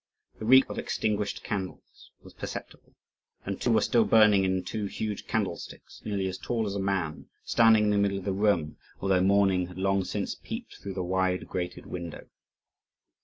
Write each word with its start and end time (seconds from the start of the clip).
The 0.39 0.45
reek 0.45 0.67
of 0.67 0.79
extinguished 0.79 1.43
candles 1.43 2.09
was 2.23 2.33
perceptible; 2.33 2.95
and 3.45 3.61
two 3.61 3.71
were 3.71 3.81
still 3.83 4.03
burning 4.03 4.43
in 4.43 4.63
two 4.63 4.85
huge 4.85 5.27
candlesticks, 5.27 6.01
nearly 6.03 6.25
as 6.25 6.39
tall 6.39 6.65
as 6.65 6.73
a 6.73 6.79
man, 6.79 7.27
standing 7.43 7.83
in 7.83 7.89
the 7.91 7.99
middle 7.99 8.17
of 8.17 8.25
the 8.25 8.33
room, 8.33 8.77
although 8.99 9.21
morning 9.21 9.67
had 9.67 9.77
long 9.77 10.03
since 10.03 10.33
peeped 10.33 10.77
through 10.79 10.95
the 10.95 11.03
wide 11.03 11.47
grated 11.47 11.85
window. 11.85 12.25